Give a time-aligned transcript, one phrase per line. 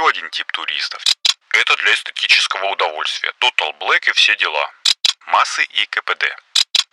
[0.00, 1.02] еще один тип туристов.
[1.52, 3.32] Это для эстетического удовольствия.
[3.40, 4.72] Total Black и все дела.
[5.26, 6.24] Массы и КПД.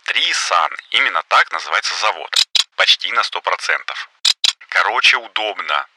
[0.06, 0.72] Три Сан.
[0.92, 2.30] Именно так называется завод.
[2.76, 3.42] Почти на 100%.
[4.70, 5.88] Короче, удобно.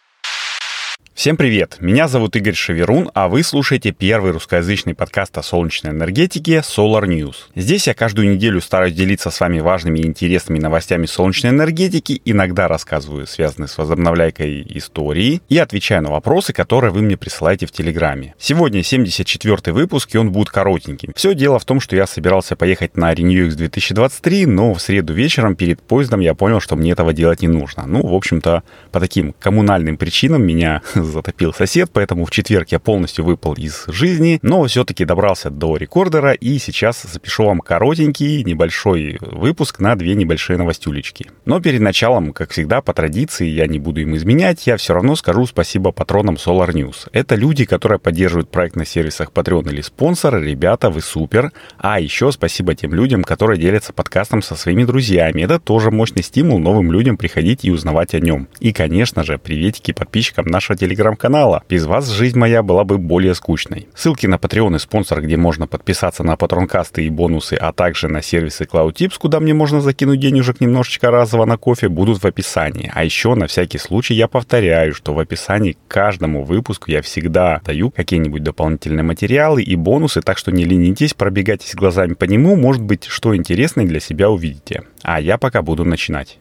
[1.20, 1.76] Всем привет!
[1.80, 7.34] Меня зовут Игорь Шеверун, а вы слушаете первый русскоязычный подкаст о солнечной энергетике Solar News.
[7.54, 12.68] Здесь я каждую неделю стараюсь делиться с вами важными и интересными новостями солнечной энергетики, иногда
[12.68, 18.34] рассказываю связанные с возобновляйкой истории и отвечаю на вопросы, которые вы мне присылаете в Телеграме.
[18.38, 21.12] Сегодня 74 выпуск, и он будет коротеньким.
[21.14, 25.12] Все дело в том, что я собирался поехать на Renew X 2023, но в среду
[25.12, 27.84] вечером перед поездом я понял, что мне этого делать не нужно.
[27.86, 33.24] Ну, в общем-то, по таким коммунальным причинам меня затопил сосед, поэтому в четверг я полностью
[33.24, 39.80] выпал из жизни, но все-таки добрался до рекордера и сейчас запишу вам коротенький небольшой выпуск
[39.80, 41.30] на две небольшие новостюлечки.
[41.44, 45.16] Но перед началом, как всегда, по традиции, я не буду им изменять, я все равно
[45.16, 47.08] скажу спасибо патронам Solar News.
[47.12, 50.40] Это люди, которые поддерживают проект на сервисах Patreon или спонсор.
[50.40, 51.52] Ребята, вы супер.
[51.78, 55.42] А еще спасибо тем людям, которые делятся подкастом со своими друзьями.
[55.42, 58.48] Это тоже мощный стимул новым людям приходить и узнавать о нем.
[58.60, 61.62] И, конечно же, приветики подписчикам нашего телеграм-канала.
[61.68, 63.88] Без вас жизнь моя была бы более скучной.
[63.94, 68.22] Ссылки на Patreon и спонсор, где можно подписаться на патронкасты и бонусы, а также на
[68.22, 72.90] сервисы CloudTips, куда мне можно закинуть денежек немножечко разово на кофе, будут в описании.
[72.94, 77.60] А еще на всякий случай я повторяю, что в описании к каждому выпуску я всегда
[77.64, 82.82] даю какие-нибудь дополнительные материалы и бонусы, так что не ленитесь, пробегайтесь глазами по нему, может
[82.82, 84.84] быть, что интересное для себя увидите.
[85.02, 86.38] А я пока буду начинать.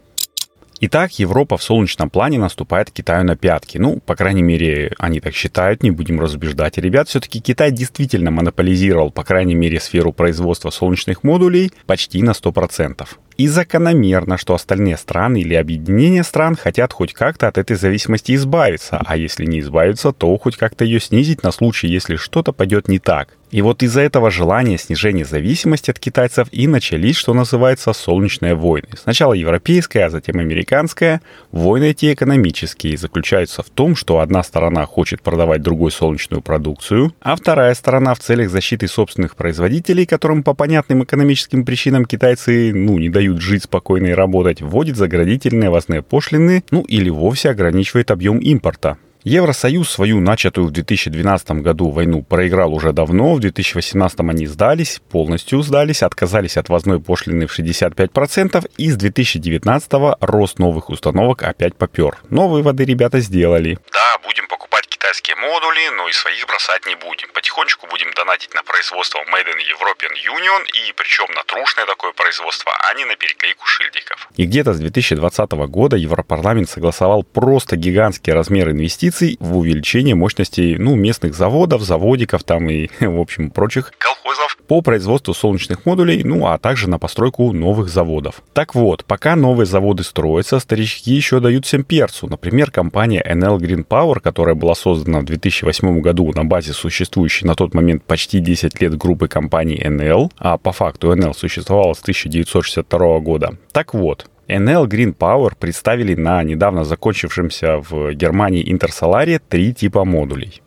[0.81, 3.77] Итак, Европа в солнечном плане наступает Китаю на пятки.
[3.77, 7.09] Ну, по крайней мере, они так считают, не будем разубеждать ребят.
[7.09, 13.05] Все-таки Китай действительно монополизировал, по крайней мере, сферу производства солнечных модулей почти на 100%.
[13.35, 19.01] И закономерно, что остальные страны или объединения стран хотят хоть как-то от этой зависимости избавиться,
[19.05, 22.99] а если не избавиться, то хоть как-то ее снизить на случай, если что-то пойдет не
[22.99, 23.35] так.
[23.51, 28.89] И вот из-за этого желания снижения зависимости от китайцев и начались, что называется, солнечные войны.
[29.01, 31.21] Сначала европейская, а затем американская.
[31.51, 37.35] Войны эти экономические заключаются в том, что одна сторона хочет продавать другой солнечную продукцию, а
[37.35, 43.09] вторая сторона в целях защиты собственных производителей, которым по понятным экономическим причинам китайцы ну, не
[43.09, 48.97] дают жить спокойно и работать, вводит заградительные возные пошлины, ну или вовсе ограничивает объем импорта.
[49.23, 55.61] Евросоюз свою начатую в 2012 году войну проиграл уже давно, в 2018 они сдались, полностью
[55.61, 59.91] сдались, отказались от возной пошлины в 65% и с 2019
[60.21, 62.17] рост новых установок опять попер.
[62.29, 63.77] Но выводы ребята сделали.
[63.91, 64.68] Да, будем покупать
[64.99, 67.29] китайские модули, но и своих бросать не будем.
[67.33, 72.71] Потихонечку будем донатить на производство Made in European Union, и причем на трушное такое производство,
[72.83, 74.27] а не на переклейку шильдиков.
[74.35, 80.95] И где-то с 2020 года Европарламент согласовал просто гигантские размеры инвестиций в увеличение мощностей ну,
[80.95, 86.57] местных заводов, заводиков там и, в общем, прочих колхозов по производству солнечных модулей, ну а
[86.59, 88.41] также на постройку новых заводов.
[88.53, 92.27] Так вот, пока новые заводы строятся, старички еще дают всем перцу.
[92.27, 97.55] Например, компания NL Green Power, которая была создана в 2008 году на базе существующей на
[97.55, 103.19] тот момент почти 10 лет группы компаний NL, а по факту NL существовала с 1962
[103.19, 103.57] года.
[103.71, 110.61] Так вот, NL Green Power представили на недавно закончившемся в Германии Интерсоларе три типа модулей.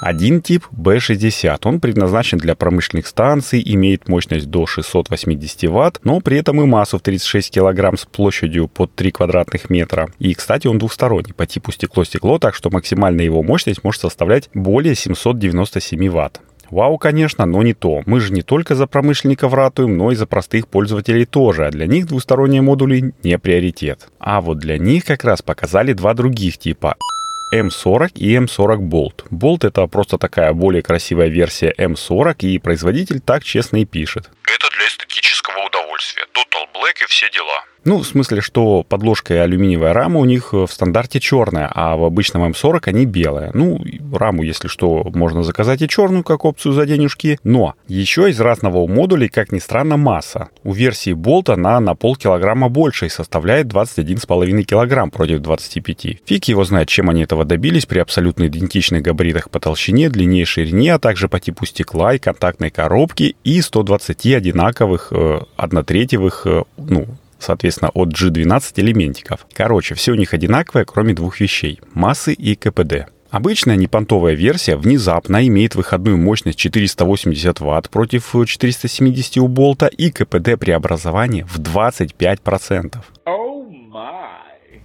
[0.00, 1.58] Один тип B60.
[1.64, 6.98] Он предназначен для промышленных станций, имеет мощность до 680 Вт, но при этом и массу
[6.98, 10.08] в 36 кг с площадью под 3 квадратных метра.
[10.18, 14.94] И, кстати, он двухсторонний по типу стекло-стекло, так что максимальная его мощность может составлять более
[14.94, 16.40] 797 Вт.
[16.70, 18.02] Вау, конечно, но не то.
[18.06, 21.86] Мы же не только за промышленников ратуем, но и за простых пользователей тоже, а для
[21.86, 24.08] них двусторонние модули не приоритет.
[24.18, 26.96] А вот для них как раз показали два других типа.
[27.52, 29.24] M40 и M40 Bolt.
[29.30, 34.30] Bolt это просто такая более красивая версия M40, и производитель так честно и пишет.
[34.46, 36.24] Это для эстетического удовольствия.
[36.34, 37.64] Total Black и все дела.
[37.86, 42.02] Ну, в смысле, что подложка и алюминиевая рама у них в стандарте черная, а в
[42.02, 43.52] обычном М40 они белые.
[43.54, 43.80] Ну,
[44.12, 47.38] раму, если что, можно заказать и черную, как опцию за денежки.
[47.44, 50.48] Но еще из разного у модулей, как ни странно, масса.
[50.64, 56.22] У версии Bolt она на полкилограмма больше и составляет 21,5 килограмм против 25.
[56.26, 60.44] Фиг его знает, чем они этого добились при абсолютно идентичных габаритах по толщине, длине и
[60.44, 66.64] ширине, а также по типу стекла и контактной коробки и 120 одинаковых э, однотретьевых, э,
[66.78, 67.06] ну,
[67.38, 69.46] соответственно, от G12 элементиков.
[69.52, 73.08] Короче, все у них одинаковое, кроме двух вещей– массы и КПД.
[73.30, 80.58] Обычная непонтовая версия внезапно имеет выходную мощность 480 Вт против 470 у болта и КПД
[80.58, 82.96] преобразования в 25%.
[83.26, 83.66] Oh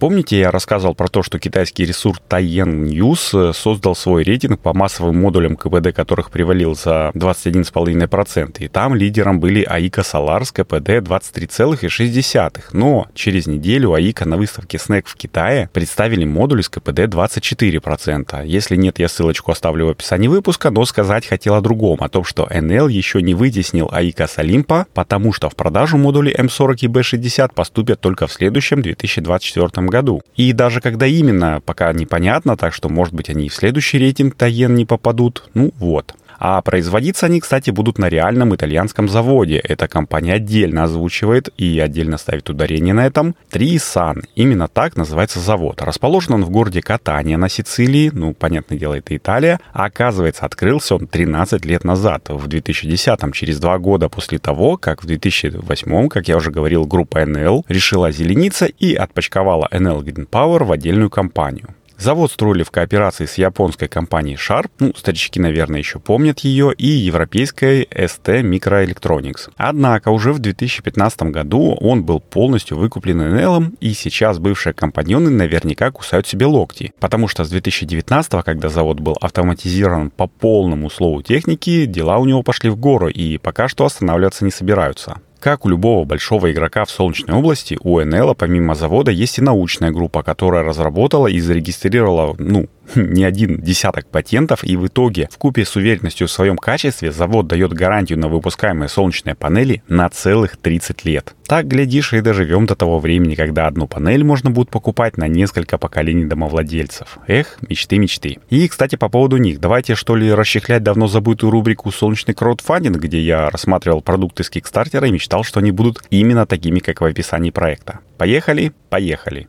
[0.02, 4.74] Помните, я рассказывал про то, что китайский ресурс Taiyan News э, создал свой рейтинг по
[4.74, 8.56] массовым модулям КПД, которых привалил за 21,5%.
[8.64, 12.62] И там лидером были Aika Solar с КПД 23,6%.
[12.72, 18.44] Но через неделю Aika на выставке SNEC в Китае представили модуль с КПД 24%.
[18.44, 22.24] Если нет, я ссылочку оставлю в описании выпуска, но сказать хотел о другом, о том,
[22.24, 26.86] что NL еще не вытеснил Aika с Olimpo, потому что в продажу модули M40 и
[26.88, 29.91] B60 поступят только в следующем 2024 году.
[30.36, 34.34] И даже когда именно, пока непонятно, так что, может быть, они и в следующий рейтинг
[34.34, 35.50] Таен не попадут.
[35.54, 36.14] Ну вот.
[36.44, 39.58] А производиться они, кстати, будут на реальном итальянском заводе.
[39.58, 43.36] Эта компания отдельно озвучивает и отдельно ставит ударение на этом.
[43.48, 44.24] Трисан.
[44.34, 45.80] Именно так называется завод.
[45.82, 48.10] Расположен он в городе Катания на Сицилии.
[48.12, 49.60] Ну, понятное дело, это Италия.
[49.72, 55.04] А оказывается, открылся он 13 лет назад, в 2010-м, через два года после того, как
[55.04, 60.64] в 2008-м, как я уже говорил, группа NL решила озелениться и отпочковала NL Green Power
[60.64, 61.68] в отдельную компанию.
[62.02, 66.88] Завод строили в кооперации с японской компанией Sharp, ну, старички, наверное, еще помнят ее, и
[66.88, 69.52] европейской ST Microelectronics.
[69.56, 75.92] Однако уже в 2015 году он был полностью выкуплен Enel, и сейчас бывшие компаньоны наверняка
[75.92, 81.86] кусают себе локти, потому что с 2019, когда завод был автоматизирован по полному слову техники,
[81.86, 85.20] дела у него пошли в гору, и пока что останавливаться не собираются.
[85.42, 89.90] Как у любого большого игрока в Солнечной области, у НЛ помимо завода есть и научная
[89.90, 95.64] группа, которая разработала и зарегистрировала, ну, не один десяток патентов, и в итоге, в купе
[95.64, 101.04] с уверенностью в своем качестве, завод дает гарантию на выпускаемые солнечные панели на целых 30
[101.04, 101.34] лет.
[101.46, 105.78] Так, глядишь, и доживем до того времени, когда одну панель можно будет покупать на несколько
[105.78, 107.18] поколений домовладельцев.
[107.26, 108.38] Эх, мечты, мечты.
[108.48, 113.20] И, кстати, по поводу них, давайте что ли расчехлять давно забытую рубрику «Солнечный краудфандинг», где
[113.20, 117.50] я рассматривал продукты с Кикстартера и мечтал, что они будут именно такими, как в описании
[117.50, 118.00] проекта.
[118.16, 118.72] Поехали?
[118.88, 119.48] Поехали.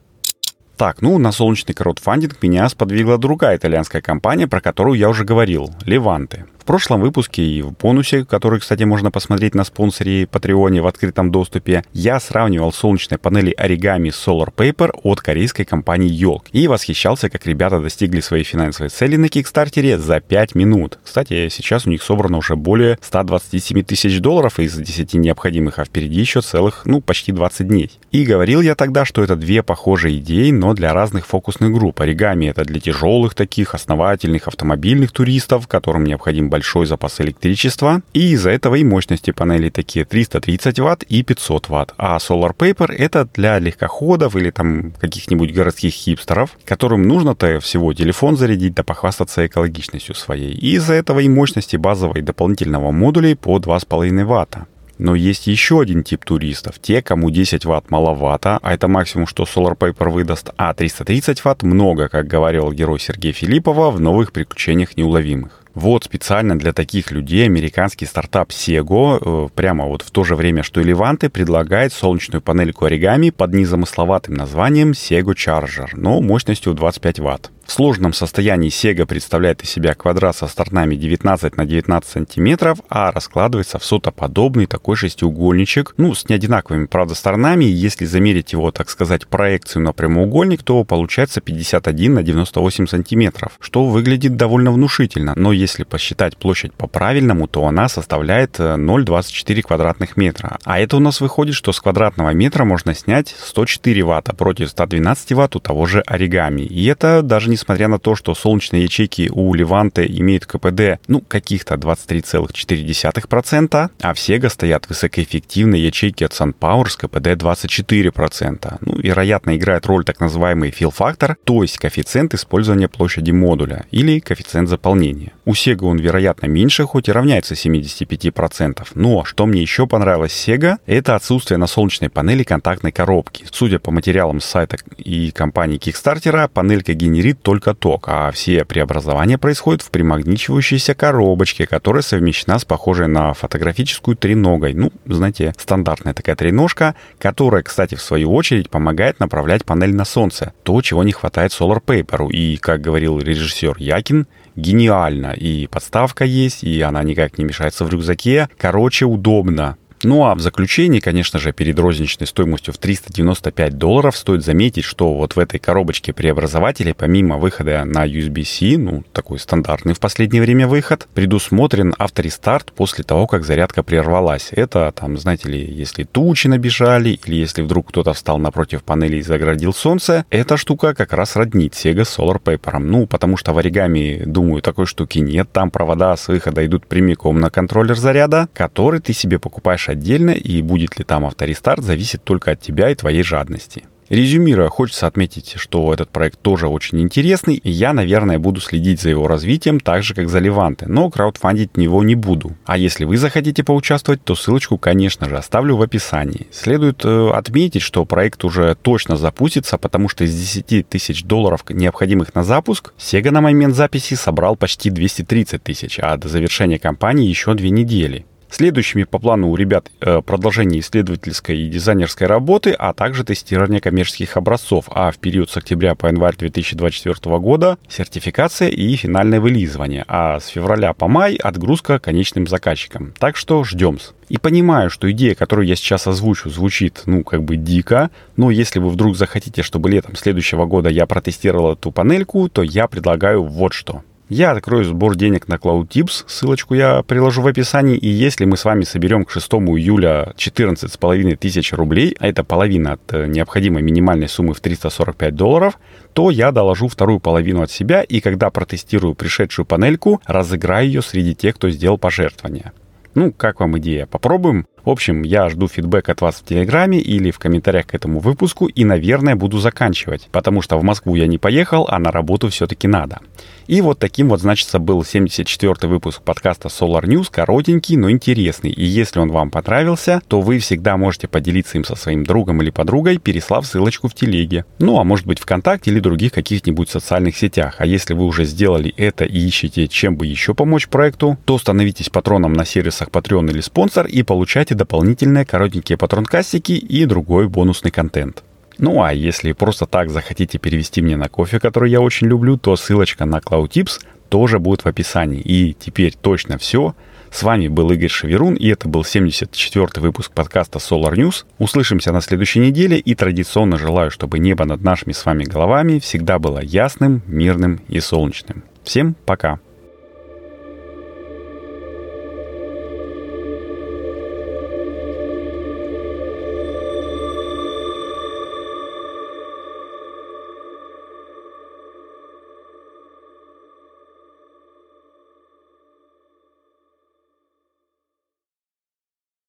[0.77, 5.71] Так, ну, на солнечный краудфандинг меня сподвигла другая итальянская компания, про которую я уже говорил—
[5.85, 6.45] Леванте.
[6.63, 11.29] В прошлом выпуске и в бонусе, который, кстати, можно посмотреть на спонсоре Патреоне в открытом
[11.29, 17.45] доступе, я сравнивал солнечные панели Origami Solar Paper от корейской компании Yolk и восхищался, как
[17.45, 20.99] ребята достигли своей финансовой цели на Кикстартере за 5 минут.
[21.03, 26.21] Кстати, сейчас у них собрано уже более 127 тысяч долларов из 10 необходимых, а впереди
[26.21, 27.91] еще целых, ну, почти 20 дней.
[28.11, 31.99] И говорил я тогда, что это две похожие идеи, но для разных фокусных групп.
[31.99, 38.51] Оригами— это для тяжелых таких, основательных автомобильных туристов, которым необходим большой запас электричества, и из-за
[38.51, 41.93] этого и мощности панелей такие 330 Вт и 500 Вт.
[41.97, 48.37] А Solar Paper это для легкоходов или там каких-нибудь городских хипстеров, которым нужно-то всего телефон
[48.37, 50.53] зарядить да похвастаться экологичностью своей.
[50.53, 54.67] И из-за этого и мощности базового и дополнительного модулей по 2,5 Вт.
[54.99, 56.75] Но есть еще один тип туристов.
[56.79, 61.63] Те, кому 10 ватт маловато, а это максимум, что Solar Paper выдаст, а 330 ватт
[61.63, 65.62] много, как говорил герой Сергея Филиппова в «Новых приключениях неуловимых».
[65.73, 70.61] Вот специально для таких людей американский стартап Sego, э, прямо вот в то же время,
[70.61, 77.19] что и Леванты, предлагает солнечную панельку оригами под незамысловатым названием Sego Charger, но мощностью 25
[77.19, 77.51] Вт.
[77.65, 83.11] В сложном состоянии Sega представляет из себя квадрат со сторонами 19 на 19 сантиметров, а
[83.11, 87.63] раскладывается в сотоподобный такой шестиугольничек, ну, с неодинаковыми, правда, сторонами.
[87.63, 93.85] Если замерить его, так сказать, проекцию на прямоугольник, то получается 51 на 98 сантиметров, что
[93.85, 95.33] выглядит довольно внушительно.
[95.35, 100.57] Но если посчитать площадь по-правильному, то она составляет 0,24 э, квадратных метра.
[100.65, 105.31] А это у нас выходит, что с квадратного метра можно снять 104 ватта против 112
[105.31, 106.61] ватт у того же оригами.
[106.61, 111.75] И это даже несмотря на то, что солнечные ячейки у Леванте имеют КПД, ну, каких-то
[111.75, 118.77] 23,4%, а в Sega стоят высокоэффективные ячейки от SunPower с КПД 24%.
[118.81, 124.67] Ну, вероятно, играет роль так называемый фил-фактор, то есть коэффициент использования площади модуля или коэффициент
[124.67, 125.33] заполнения.
[125.45, 128.87] У Sega он, вероятно, меньше, хоть и равняется 75%.
[128.95, 133.45] Но что мне еще понравилось Sega, это отсутствие на солнечной панели контактной коробки.
[133.51, 139.37] Судя по материалам с сайта и компании Kickstarter, панелька генерит только ток, а все преобразования
[139.37, 144.73] происходят в примагничивающейся коробочке, которая совмещена с похожей на фотографическую треногой.
[144.73, 150.53] Ну, знаете, стандартная такая треножка, которая, кстати, в свою очередь помогает направлять панель на солнце.
[150.63, 152.31] То, чего не хватает Solar Paper.
[152.31, 155.33] И, как говорил режиссер Якин, гениально.
[155.33, 158.49] И подставка есть, и она никак не мешается в рюкзаке.
[158.57, 159.77] Короче, удобно.
[160.03, 165.13] Ну а в заключении, конечно же, перед розничной стоимостью в 395 долларов стоит заметить, что
[165.13, 170.67] вот в этой коробочке преобразователей, помимо выхода на USB-C, ну, такой стандартный в последнее время
[170.67, 174.49] выход, предусмотрен авторестарт после того, как зарядка прервалась.
[174.51, 179.21] Это, там, знаете ли, если тучи набежали, или если вдруг кто-то встал напротив панели и
[179.21, 182.79] заградил солнце, эта штука как раз роднит Sega Solar Paper.
[182.79, 185.49] Ну, потому что в оригами, думаю, такой штуки нет.
[185.53, 190.61] Там провода с выхода идут прямиком на контроллер заряда, который ты себе покупаешь отдельно, и
[190.61, 193.83] будет ли там авторестарт, зависит только от тебя и твоей жадности.
[194.13, 199.09] Резюмируя, хочется отметить, что этот проект тоже очень интересный, и я, наверное, буду следить за
[199.09, 202.55] его развитием так же, как за Леванте, но краудфандить него не буду.
[202.65, 206.47] А если вы захотите поучаствовать, то ссылочку, конечно же, оставлю в описании.
[206.51, 212.35] Следует э, отметить, что проект уже точно запустится, потому что из 10 тысяч долларов, необходимых
[212.35, 217.53] на запуск, Sega на момент записи собрал почти 230 тысяч, а до завершения кампании еще
[217.53, 218.25] две недели.
[218.53, 224.37] Следующими по плану у ребят э, продолжение исследовательской и дизайнерской работы, а также тестирование коммерческих
[224.37, 230.39] образцов, а в период с октября по январь 2024 года сертификация и финальное вылизывание, а
[230.39, 233.15] с февраля по май отгрузка конечным заказчикам.
[233.17, 233.97] Так что ждем.
[234.29, 238.77] И понимаю, что идея, которую я сейчас озвучу, звучит, ну, как бы дико, но если
[238.77, 243.73] вы вдруг захотите, чтобы летом следующего года я протестировал эту панельку, то я предлагаю вот
[243.73, 244.03] что.
[244.33, 248.65] Я открою сбор денег на CloudTips, ссылочку я приложу в описании, и если мы с
[248.65, 254.27] вами соберем к 6 июля 14,5 тысяч рублей, а это половина от э, необходимой минимальной
[254.27, 255.77] суммы в 345 долларов,
[256.13, 261.35] то я доложу вторую половину от себя, и когда протестирую пришедшую панельку, разыграю ее среди
[261.35, 262.71] тех, кто сделал пожертвование.
[263.13, 264.07] Ну, как вам идея?
[264.07, 264.65] Попробуем?
[264.85, 268.65] В общем, я жду фидбэк от вас в Телеграме или в комментариях к этому выпуску
[268.65, 272.89] и, наверное, буду заканчивать, потому что в Москву я не поехал, а на работу все-таки
[272.89, 273.19] надо.
[273.67, 278.71] И вот таким вот, значит, был 74-й выпуск подкаста Solar News, коротенький, но интересный.
[278.71, 282.71] И если он вам понравился, то вы всегда можете поделиться им со своим другом или
[282.71, 284.65] подругой, переслав ссылочку в телеге.
[284.79, 287.75] Ну, а может быть ВКонтакте или других каких-нибудь социальных сетях.
[287.77, 292.09] А если вы уже сделали это и ищете, чем бы еще помочь проекту, то становитесь
[292.09, 297.91] патроном на сервисах Patreon или спонсор и получайте получаете дополнительные коротенькие патронкастики и другой бонусный
[297.91, 298.43] контент.
[298.79, 302.75] Ну а если просто так захотите перевести мне на кофе, который я очень люблю, то
[302.75, 305.41] ссылочка на CloudTips тоже будет в описании.
[305.41, 306.93] И теперь точно все.
[307.31, 311.45] С вами был Игорь Шеверун, и это был 74-й выпуск подкаста Solar News.
[311.59, 316.37] Услышимся на следующей неделе, и традиционно желаю, чтобы небо над нашими с вами головами всегда
[316.37, 318.63] было ясным, мирным и солнечным.
[318.83, 319.59] Всем пока!